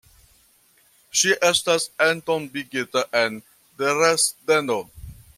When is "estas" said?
1.49-1.85